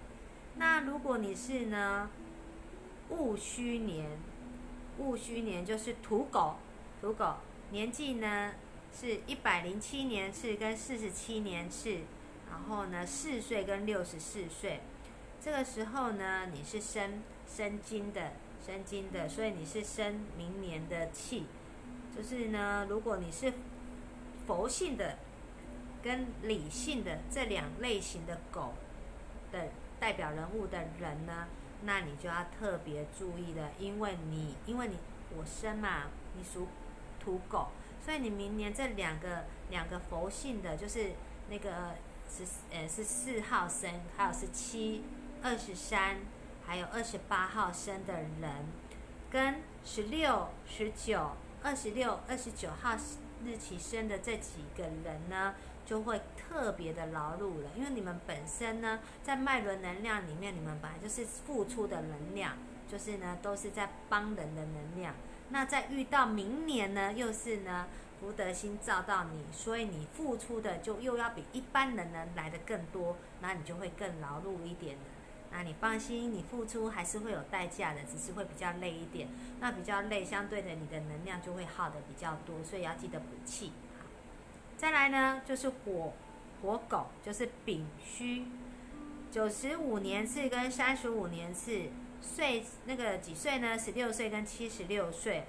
[0.58, 2.10] 那如果你是呢
[3.08, 4.20] 戊戌年，
[4.98, 6.56] 戊戌年就是土狗，
[7.00, 7.36] 土狗
[7.70, 8.52] 年纪呢
[8.94, 12.00] 是一百零七年次跟四十七年次，
[12.50, 14.82] 然后呢四岁跟六十四岁。
[15.44, 21.48] 这个时候呢，你是生生金的，生金的，所以你是生明年的气。
[22.16, 23.52] 就是呢，如果你是
[24.46, 25.18] 佛性的
[26.04, 28.76] 跟理性的这两类型的狗
[29.52, 31.48] 的代表人物的人呢，
[31.86, 34.98] 那你就要特别注意的，因为你因为你
[35.36, 36.04] 我生嘛，
[36.38, 36.68] 你属
[37.20, 37.70] 土狗，
[38.06, 41.14] 所以你明年这两个两个佛性的，就是
[41.50, 41.96] 那个
[42.30, 45.04] 是呃是四号生，还有是七。
[45.44, 46.18] 二十三，
[46.66, 48.66] 还有二十八号生的人，
[49.30, 51.32] 跟十六、十九、
[51.64, 52.96] 二十六、二十九号
[53.44, 62.56] 日期生的这几个人呢，就会特别的劳碌了，因为你们本身呢，在脉轮能量里面，你们本来就是付出的能量，
[62.88, 65.16] 就是呢，都是在帮人的能量。
[65.50, 67.88] 那在遇到明年呢，又是呢，
[68.20, 75.02] 福德星照到你，所以你付出的就又要比一般人呢来的更多，那你就会更劳碌一点的。
[75.52, 79.28] 那你放心，你付出还是会有代价的，只是会比较累一点。
[79.60, 83.72] 那比较累，相对的你的能量就会耗的比较多，所以要记得补气。
[84.78, 86.14] 再来呢，就是火
[86.62, 88.46] 火狗，就是丙戌，
[89.30, 91.90] 九十五年次跟三十五年次。
[92.24, 93.80] 岁那个几岁呢？
[93.80, 95.44] 十六岁跟七十六岁，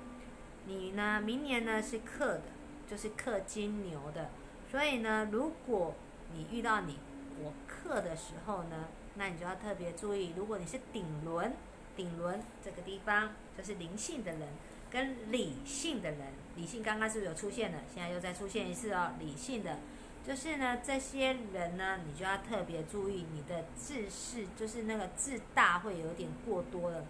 [0.65, 1.21] 你呢？
[1.21, 2.45] 明年呢是克的，
[2.91, 4.31] 就是克金牛的。
[4.71, 5.95] 所以呢，如果
[6.33, 6.99] 你遇到你
[7.39, 10.33] 我克的时候呢，那你就要特别注意。
[10.37, 11.53] 如果你是顶轮，
[11.97, 14.49] 顶轮这个地方就是灵性的人
[14.91, 17.79] 跟理性的人，理性刚刚是不是有出现了？
[17.93, 19.79] 现在又再出现一次哦，理性的。
[20.25, 27.05] 就是呢，这些人呢，你就要特别注意你的自视，就是那个自大会有点过多了。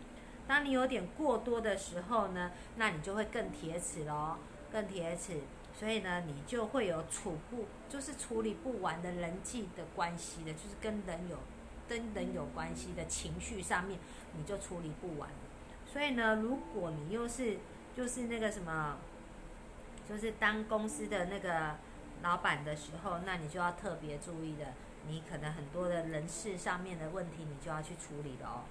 [0.47, 4.37] 当你有点过多的时候呢，那你就会更铁齿喽，
[4.73, 5.41] 更铁齿。
[5.79, 11.37] 所以呢，你就会有处不，就是处理不完的人际的关系的，就是跟人有
[11.89, 13.99] 跟人有关系的情绪上面，
[14.37, 15.31] 你就处理不完。
[15.87, 17.59] 所以呢，如果你又是
[17.97, 18.99] 就是那个什么，
[20.09, 21.77] 就是当公司的那个。
[22.23, 24.75] 老板的时候，那你就要特别注意的，
[25.09, 28.63] 你可能很多的人事上面的问题，你就要去处理的哦。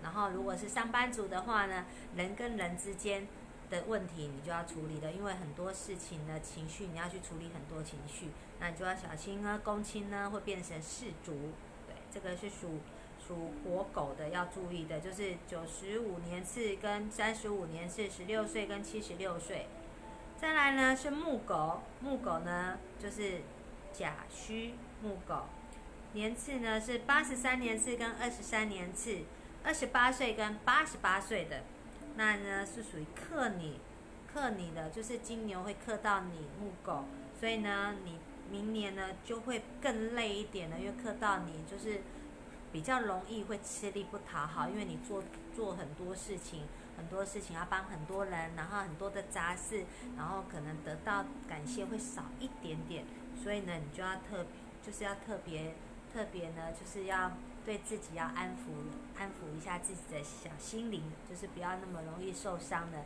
[0.00, 3.26] 然后如果是上班族的话呢，人跟人之间
[3.68, 8.28] 的问题，你就要处理的，因为很多事情的情绪，你要去处理很多情绪，
[8.60, 11.50] 那你就要小心啊，公亲呢会变成世族。
[12.14, 12.78] 这个是属
[13.26, 19.66] 属火狗的要注意的，就是九十五年次跟三十五年次，十六岁跟七十六岁。
[20.36, 23.40] 再来呢是木狗，木狗呢就是
[23.92, 25.46] 甲戌木狗，
[26.12, 29.20] 年次呢是八十三年次跟二十三年次，
[29.64, 31.62] 二十八岁跟八十八岁的，
[32.16, 33.80] 那呢是属于克你，
[34.32, 37.04] 克你的就是金牛会克到你木狗，
[37.40, 38.18] 所以呢你
[38.50, 42.02] 明年呢就会更累一点了，因为克到你就是
[42.72, 45.22] 比较容易会吃力不讨好，因为你做
[45.54, 46.62] 做很多事情。
[46.96, 49.84] 很多事情要帮很多人，然后很多的杂事，
[50.16, 53.04] 然后可能得到感谢会少一点点，
[53.42, 54.46] 所以呢，你就要特，
[54.80, 55.74] 就是要特别
[56.12, 57.32] 特别呢，就是要
[57.66, 63.04] 对自己要安抚安抚一下自己的小心灵，就是不要那么容易受伤的，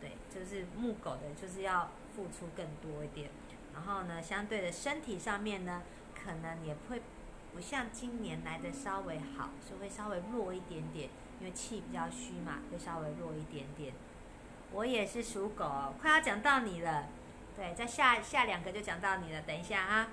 [0.00, 3.30] 对，就是木狗的，就是要付出更多一点，
[3.74, 5.82] 然后呢，相对的身体上面呢，
[6.14, 7.02] 可能也会
[7.52, 11.10] 不像今年来的稍微好，是会稍微弱一点点。
[11.40, 13.92] 因为气比较虚嘛，会稍微弱一点点。
[14.70, 17.08] 我也是属狗，快要讲到你了。
[17.56, 20.08] 对，在下下两个就讲到你了，等一下啊。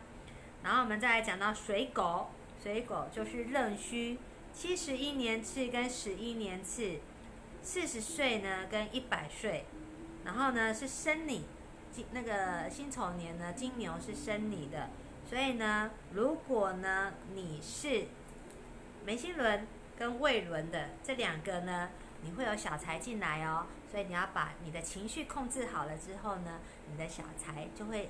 [0.63, 4.17] 然后我们再来讲到水狗，水狗就是壬戌，
[4.51, 6.99] 七十一年次跟十一年次，
[7.61, 9.65] 四十岁呢跟一百岁。
[10.25, 11.45] 然后呢是生你，
[11.91, 14.89] 金那个辛丑年呢金牛是生你的，
[15.29, 18.05] 所以呢如果呢你是
[19.05, 19.67] 眉心轮。
[19.99, 21.89] 跟胃轮的这两个呢，
[22.23, 28.09] 你会有小财进来哦，所以你要把你的情绪控制好了之后呢，你的小财就会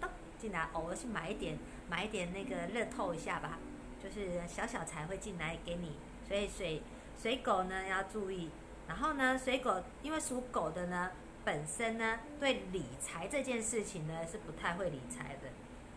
[0.00, 1.58] 咚进来，偶尔去买一点
[1.90, 3.58] 买一点那个乐透一下吧，
[4.00, 5.96] 就是小小财会进来给你。
[6.28, 6.80] 所以水
[7.20, 8.48] 水狗呢要注意，
[8.86, 11.10] 然后呢水狗因为属狗的呢，
[11.44, 15.48] 本身呢对理财这件事情呢是不太会理财的，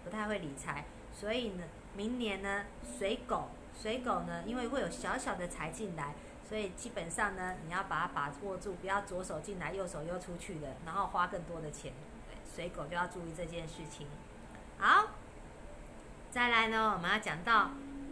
[0.04, 1.64] 不太会理财，所以呢
[1.96, 2.66] 明年呢
[2.98, 3.50] 水狗。
[3.78, 6.16] 水狗呢，因为会有小小的财进来，
[6.48, 11.92] 所以基本上呢，你要把它把握住，不要左手进来，右手又出去的，然后花更多的钱。
[12.26, 14.08] 对，水狗就要注意这件事情。
[14.78, 15.08] 好，
[16.32, 17.72] 再来呢，我们要讲到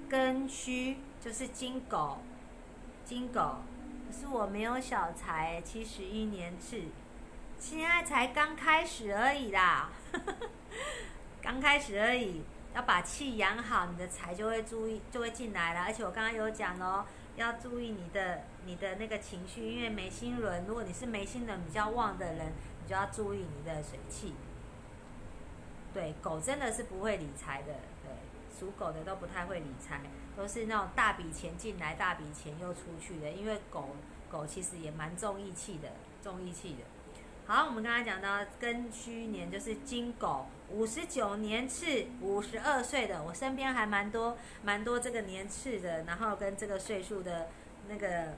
[0.10, 2.18] 庚戌，就是金狗，
[3.06, 3.60] 金狗。
[4.06, 6.82] 可是我没有小财，七十一年次，
[7.64, 9.90] 现在才刚开始而已啦，
[11.42, 12.44] 刚开始而已。
[12.76, 15.82] 要把气养好，你的财就会注意就会进来了。
[15.84, 17.06] 而且我刚刚有讲哦，
[17.38, 24.34] 要注意你的你的那个情绪，因为眉心轮，如果你是眉心轮比较旺的人，你就要注意你的水气。
[25.94, 27.74] 对，狗真的是不会理财的，
[28.04, 28.12] 对，
[28.60, 30.02] 属狗的都不太会理财，
[30.36, 33.30] 都是那种大笔钱进来，大笔钱又出去的。
[33.30, 33.96] 因为狗
[34.30, 35.90] 狗其实也蛮重义气的，
[36.22, 36.84] 重义气的。
[37.46, 47.50] 好，我们刚才讲到庚戌年就是金狗，五十九年次，五十二岁的，我身边还蛮多蛮多这个年次的，然后跟这个岁数的
[47.90, 48.36] 那个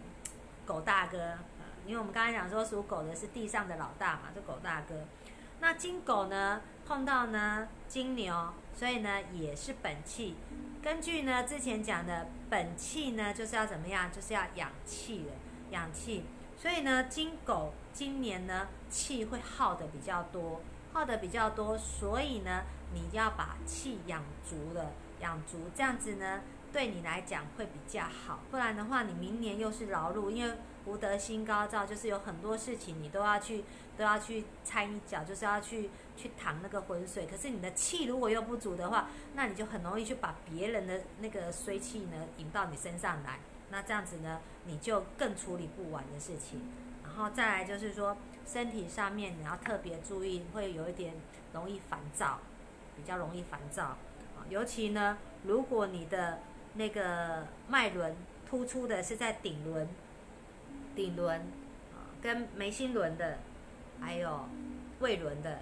[0.66, 1.38] 狗大哥，
[1.86, 4.96] 因为我们刚才讲说属狗的是地上的老大嘛，这狗大哥。
[5.60, 10.36] 那金狗呢碰到呢金牛，所以呢也是本气。
[10.82, 15.32] 根据呢之前讲的本气呢就是要怎么样，就是要养气的，
[15.70, 16.26] 养气。
[16.66, 20.62] 所以呢金狗今年呢气会耗的比较多，
[20.94, 26.42] 耗的比较多，所以呢你要把气养足了，养足这样子呢
[26.74, 28.40] 对你来讲会比较好。
[28.50, 33.64] 不然的话你明年又是劳碌，因为福德心高照，就是有很多事情你都要去
[33.96, 37.28] 都要去掺一脚，就是要去去淌那个浑水。
[37.28, 43.38] 可是你的气如果又不足的话，那你就很容易去把别人的那个衰气呢引到你身上来。
[43.70, 46.62] 那这样子呢，你就更处理不完的事情。
[47.04, 51.14] 然后再来就是说，身体上面你要特别注意，会有一点
[51.54, 52.40] 容易烦躁，
[52.96, 54.46] 比较容易烦躁啊。
[54.50, 56.40] 尤其呢，如果你的
[56.76, 58.16] 那个脉轮
[58.50, 59.88] 突出的是在顶轮。
[60.96, 61.42] 顶轮
[61.94, 63.40] 啊，跟眉心轮的，
[64.00, 64.48] 还有
[65.02, 65.60] 胃轮的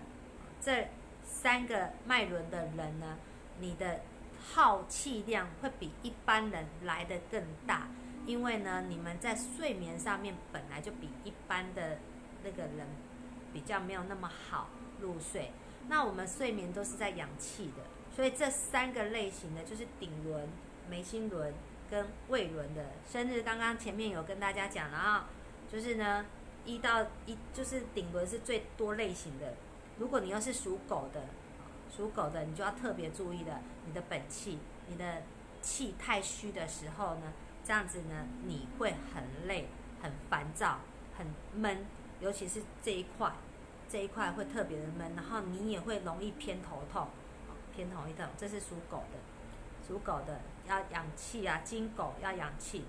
[0.62, 0.90] 这
[1.24, 3.18] 三个脉轮的人呢，
[3.60, 4.02] 你的
[4.44, 7.88] 耗气量会比一般人来的更大，
[8.26, 12.00] 因为呢，你们在睡眠上面本来就比一般的
[12.44, 12.88] 那个人
[13.54, 15.52] 比较没有那么好入睡。
[15.88, 17.84] 那我们睡眠都是在养气的，
[18.16, 20.48] 所以这三个类型的就是顶轮、
[20.90, 21.54] 眉心轮。
[21.92, 25.30] 跟胃轮的生日，刚刚前面有跟大家讲了啊，
[25.72, 26.26] 就是呢，
[26.66, 29.54] 一到一就是顶轮是最多类型的。
[30.00, 31.22] 如果你又是属狗的，
[31.96, 35.22] 属狗的你就要特别注意的，你的本气，你的
[35.62, 39.70] 气太虚的时候呢，这样子呢，你会很累、
[40.02, 40.80] 很烦躁、
[41.18, 41.86] 很闷，
[42.20, 43.32] 尤其是这一块，
[43.88, 47.08] 这一块会特别的闷，然后你也会容易偏头痛，
[47.76, 49.20] 偏头痛，这是属狗的，
[49.88, 50.40] 属狗的。
[50.66, 52.86] 要养气啊，金狗要养气，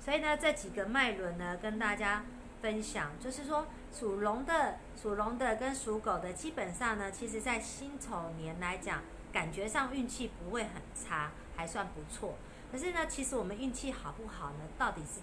[0.00, 2.24] 所以呢，这几个脉轮呢，跟大家
[2.62, 12.34] 分享，就是说属龙的、属龙的跟属狗的，基本上呢，其实在辛丑年来讲，感觉上运气不会很差，还算不错。
[12.70, 14.60] 可是呢，其实我们运气好不好呢？
[14.78, 15.20] 到底是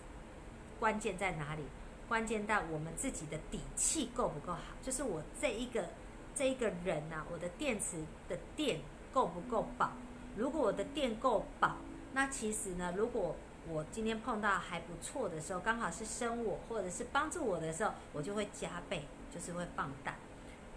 [0.79, 1.63] 关键在哪里？
[2.07, 4.61] 关键在我们自己的底气够不够好？
[4.81, 5.89] 就是我这一个
[6.35, 8.81] 这一个人呐，我的电池的电
[9.13, 9.91] 够不够饱？
[10.35, 11.77] 如果我的电够饱，
[12.13, 13.35] 那其实呢，如果
[13.67, 20.15] 我今天碰到还不错的时候，刚好是生我或者是帮助我的时候，我就会加倍，就是会放大。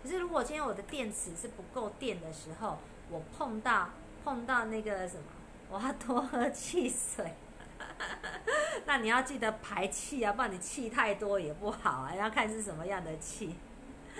[0.02, 2.78] 可是如果今天我的电池是不够电的时候，
[3.10, 3.90] 我碰到
[4.24, 5.22] 碰到那个什么，
[5.70, 7.34] 我要多喝汽水。
[8.86, 12.14] 那你要记得排气啊，不然你气太多也不好啊。
[12.14, 13.56] 要看是什么样的气。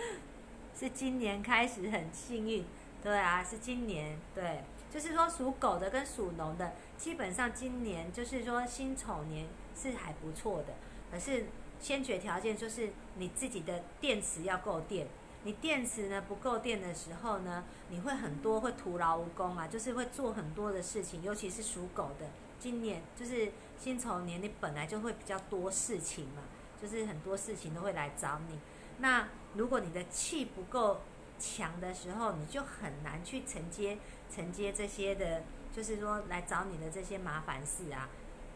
[0.79, 2.65] 是今年开始很幸运，
[3.03, 4.63] 对啊，是今年对。
[4.91, 9.47] 就是说，属狗的跟属龙的，基本上今年就是说辛丑年
[9.77, 10.75] 是还不错的。
[11.11, 11.47] 可是
[11.81, 15.07] 先决条件就是你自己的电池要够电。
[15.45, 21.23] 你电池呢不够电的时候呢，你会很多会徒劳无功啊，就是会做很多的事情。
[21.23, 22.27] 尤其是属狗的，
[22.59, 26.43] 今年就是辛丑年，你本来就会比较多事情嘛，
[26.83, 28.59] 就是很多事情都会来找你。
[28.99, 31.01] 那如果你的气不够
[31.39, 33.99] 强的时候，你就很难去承接。
[34.31, 35.43] 承接这些的，
[35.75, 38.11] 就是说来找你的这些麻烦事啊，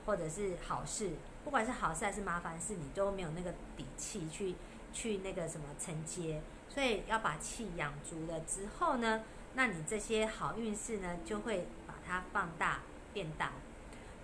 [0.04, 1.12] 或者是好事，
[1.44, 4.54] 不管是好事还是麻烦事，你都没有那个底气去
[4.92, 9.22] 去那个什么承接，所以要把气养足了之后呢，
[9.54, 12.80] 那你这些好运势呢就会把它放大
[13.14, 13.52] 变大。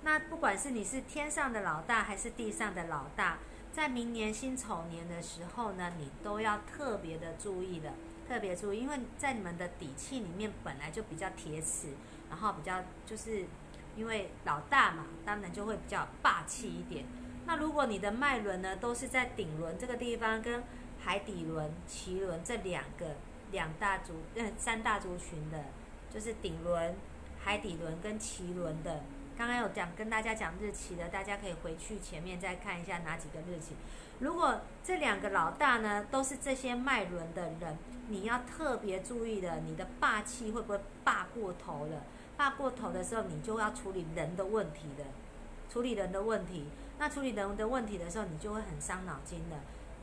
[0.02, 3.38] 那不管是你是天上的老大还是地上的老大，
[3.72, 7.94] 在明年辛丑年的时候呢，你都要特别的注意了。
[8.28, 11.88] 特别注意，因为在你们的底气里面本来就比较铁齿，
[12.28, 13.46] 然后比较就是
[13.96, 17.06] 因为老大嘛，当然就会比较霸气一点。
[17.46, 20.62] 那如果你的脉轮呢都是在顶轮这个地方，跟
[21.00, 23.16] 海底轮、脐轮这两个
[23.50, 25.64] 两大族、嗯三大族群的，
[26.12, 26.94] 就是顶轮、
[27.38, 29.02] 海底轮跟脐轮的。
[29.38, 33.76] 刚刚有讲跟大家讲日期的，大家可以回去前面再看一下哪几个日期。
[34.18, 37.78] 如果这两个老大呢都是这些脉轮的人。
[38.10, 42.04] 你要特别注意的，你的霸气会不会霸过头了？
[42.38, 45.04] 霸过头的时候，你就要处理人的问题的，
[45.70, 46.64] 处理人的问题。
[46.98, 49.56] 那处理人的问题的时候，你就会很伤脑筋的，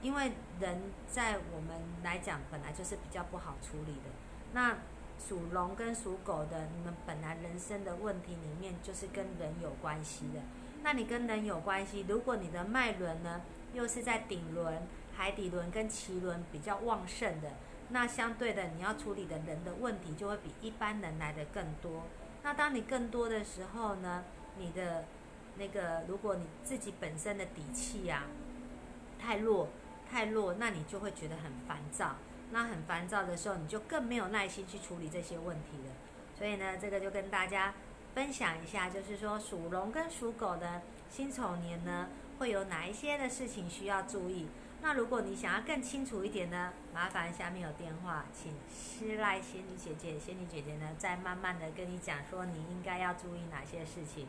[0.04, 4.12] 因为人在我们来讲本来就是比较不好处理的。
[4.54, 4.78] 那
[5.18, 10.42] 属龙跟属狗的，你们本来人生的问题里面就是跟人有关系的。
[10.84, 13.42] 那你跟人有关系，如果你的脉轮呢
[13.74, 14.84] 又是在顶轮、
[15.16, 17.52] 海底轮跟脐轮比较旺盛的。
[17.90, 22.04] 那相对的，你要处理的人的问题就会比一般人来的更多。
[22.44, 24.24] 那当你更多的时候呢，
[24.58, 25.06] 你的
[25.58, 28.24] 那个，如果你自己本身的底气呀
[29.20, 29.70] 太弱
[30.10, 32.16] 太弱，那你就会觉得很烦躁。
[32.52, 35.94] 那很烦躁的时候，你就更没有耐心去处理这些问题了。
[36.38, 37.74] 所以呢，这个就跟大家
[38.14, 42.08] 分享一下，就是说属龙跟属狗的辛丑年呢，
[42.40, 44.48] 会有哪一些的事情需要注意。
[44.82, 54.28] 那如果你想要更清楚一点呢，麻烦下面有电话，请施赖仙女姐姐，仙女姐姐呢再慢慢的跟你讲说你应该要注意哪些事情。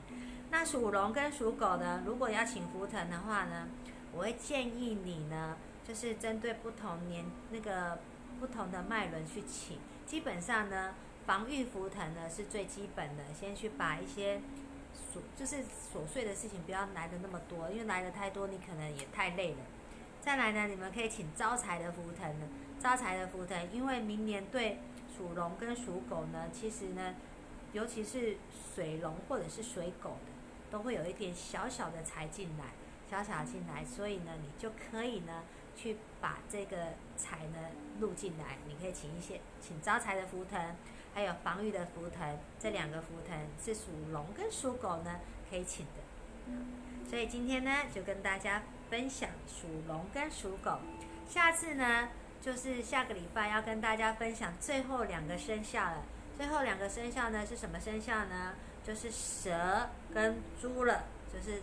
[0.51, 3.69] 那属龙跟属狗呢，如果要请福腾的话呢，
[4.13, 5.57] 我会建议你呢，
[5.87, 7.99] 就是针对不同年那个
[8.41, 9.79] 不同的脉轮去请。
[10.07, 10.95] 基本上呢，
[11.27, 14.41] 防御福腾呢是最基本的，先去把一些
[14.95, 19.59] 琐就是琐碎的事情不要来的那么多，因为来的太多你可能也太累了。
[20.21, 22.47] 再来呢，你们可以请招财的福腾呢，
[22.81, 24.79] 招财的福腾，因为明年对
[25.17, 27.15] 属龙跟属狗呢，其实呢，
[27.73, 28.37] 尤其是
[28.75, 30.33] 水龙或者是水狗的，
[30.71, 32.65] 都会有一点小小的财进来，
[33.09, 35.43] 小小进来，所以呢，你就可以呢，
[35.77, 37.69] 去把这个财呢
[38.01, 38.57] 录进来。
[38.67, 40.75] 你可以请一些，请招财的福腾，
[41.15, 46.51] 还有防御的福腾，这两个福腾是属龙跟属狗呢可以请的。
[47.09, 48.63] 所以今天呢，就跟大家。
[48.89, 50.79] 分享属龙跟属狗，
[51.29, 52.09] 下次呢
[52.41, 56.05] 就是下个礼拜要跟大家分享最后两个生肖了。
[56.37, 58.55] 最后两个生肖呢是什么生肖呢？
[58.85, 61.03] 就是蛇跟猪了。
[61.35, 61.61] 就是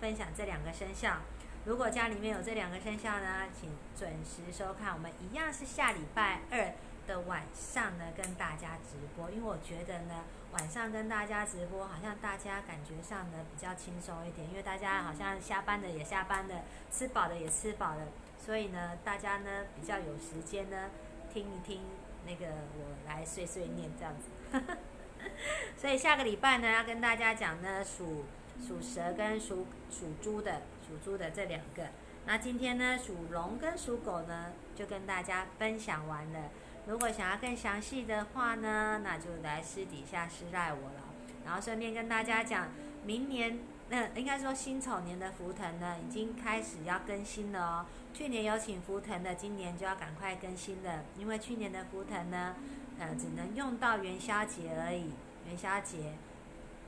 [0.00, 1.16] 分享这两个生肖。
[1.64, 4.92] 如果家里面有这两个生肖呢，请准时收看。
[4.92, 6.72] 我们一样是下礼拜二
[7.06, 10.24] 的晚上呢跟大家直播，因为我觉得呢。
[10.52, 16.62] 晚上跟大家直播，好像大家感觉上呢比较轻松一点，因为大家好像下班的也下班了，
[16.92, 18.06] 吃饱的也吃饱了，
[18.38, 20.90] 所以呢，大家呢比较有时间呢
[21.32, 21.80] 听一听
[22.24, 22.46] 那个
[22.78, 24.76] 我来碎碎念这样子。
[25.76, 28.24] 所以下个礼拜呢要跟大家讲呢属
[28.64, 30.62] 属蛇跟属属猪的
[30.94, 31.88] 属猪的这两个，
[32.24, 36.50] 那今天呢属龙跟属狗呢就跟大家分享完了。
[36.86, 41.02] 如果想要更详细的话呢，那就来私底下私赖我了。
[41.44, 42.68] 然后顺便跟大家讲，
[43.04, 47.86] 明年那应该说辛丑年的福腾呢，已经开始要更新了哦。
[48.12, 52.54] 去年有请福腾的，今年就要赶快更新了，因为去年的福腾呢，
[53.00, 55.10] 呃，只能用到元宵节而已，
[55.46, 56.12] 元宵节。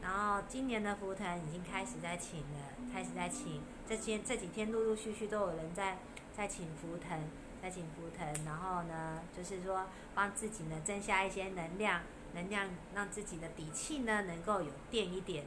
[0.00, 3.60] 然后今年的福腾已经开始在请了，开始在请。
[3.88, 5.98] 这些这几天陆陆续续都有人在
[6.36, 7.20] 在请福腾。
[7.62, 15.46] 在请福腾，然后呢，就是说帮自己呢增加一些能量，能量让自己的底气呢能够有电一点，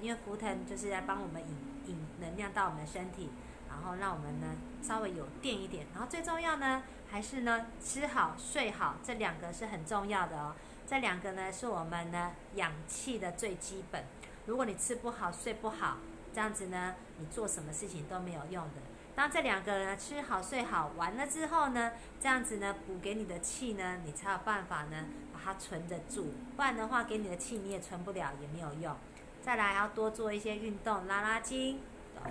[0.00, 3.28] 因为福腾就是在帮我们引引能量到我们身体，
[3.68, 5.86] 然后让我们呢稍微有电一点。
[5.92, 10.54] 然后最重要呢还是呢吃好睡好，这两个是很重要的哦。
[10.88, 14.02] 这两个呢是我们呢氧气的最基本。
[14.46, 15.98] 如果你吃不好睡不好，
[16.32, 18.80] 这样子呢你做什么事情都没有用的。
[19.14, 28.96] 当这两个人吃好睡好完了之后呢，这样子呢补给你的气呢，你才有办法呢把它存得住，不然的话给你的气你也存不了，也没有用。
[29.42, 31.80] 再来要多做一些运动，拉拉筋，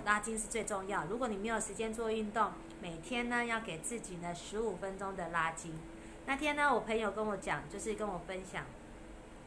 [0.04, 1.04] 拉筋是最重要。
[1.06, 5.78] 如果你没有时间做运动，每天呢要给自己呢十五分钟的拉筋。
[6.26, 8.64] 那天呢我朋友跟我讲，就是跟我分享，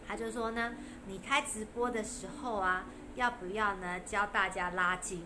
[0.07, 0.75] 他就说呢，
[1.07, 2.85] 你开直播的时候啊，
[3.15, 5.21] 要不要呢教大家拉筋？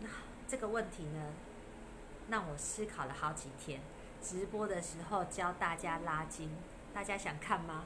[0.00, 0.08] 那
[0.48, 1.32] 这个问题呢？
[2.28, 3.80] 让我思考了好几天。
[4.22, 6.50] 直播的时候教大家拉筋，
[6.92, 7.84] 大家想看吗？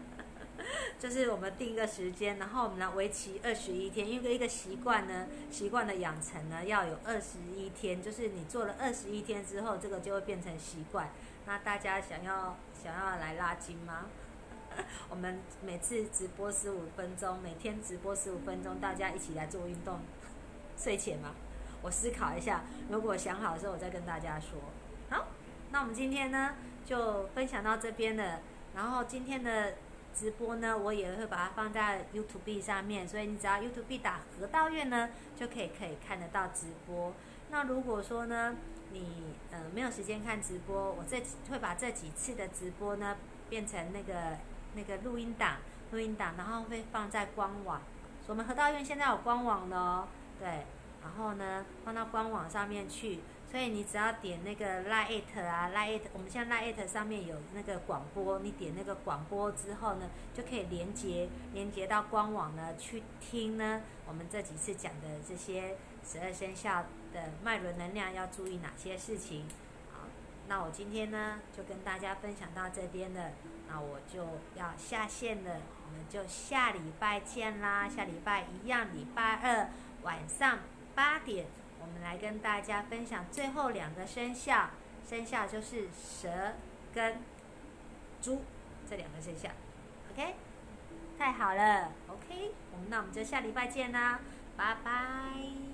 [1.00, 4.08] 就是我们定一个时间，然后我们来为期二十一天。
[4.08, 8.02] 因为一个习惯呢，习惯的养成呢，要有二十一天。
[8.02, 11.10] 就是你做了二十一天之后，这个就会变成习惯。
[11.46, 14.06] 那大家想要想要来拉筋吗？
[15.10, 20.00] 我们每次直播十五分钟，每天直播十五分钟，大家一起来做运动，
[20.76, 21.30] 睡前嘛？
[21.82, 24.58] 我思考一下，如果想好的时候，我再跟大家说。
[25.08, 25.26] 好，
[25.70, 26.54] 那我们今天呢
[26.84, 28.40] 就分享到这边了。
[28.74, 29.74] 然后今天的
[30.14, 37.12] 直播呢，我也会把它放在 YouTube 上面，所以你只要 YouTube 打河道院呢，就可以可以看得到直播。
[37.50, 38.54] 那如果说呢，
[38.92, 43.16] 你呃没有时间看直播，我这会把这几次的直播呢
[43.48, 44.36] 变成那个
[44.74, 45.56] 那个录音档，
[45.92, 47.80] 录音档，然后会放在官网。
[48.26, 50.08] 我们河道院现在有官网的哦，
[50.38, 50.66] 对。
[51.02, 69.46] 然后呢，放到官网上面去，所以你只要点那个 Lite 啊，Lite，我们现在 Lite 上面有那个广播，你点那个广播之后呢，就可以连接连接到官网呢，去听呢我们这几次讲的这些十二生肖的脉轮能量要注意哪些事情。
[69.90, 70.00] 好，
[70.48, 73.30] 那我今天呢就跟大家分享到这边了，
[73.70, 79.68] 那我就要下线了，我们就下礼拜见啦，下礼拜一样，礼拜二
[80.02, 80.58] 晚上。
[80.92, 81.46] 八点，
[81.80, 84.70] 我们来跟大家分享最后两个生肖，
[85.08, 86.56] 生肖就是蛇
[86.92, 87.18] 跟
[88.20, 88.42] 猪
[88.88, 89.48] 这两个生肖
[90.12, 90.34] ，OK，
[91.16, 94.20] 太好了，OK，我们那我们就下礼拜见啦，
[94.56, 95.69] 拜拜。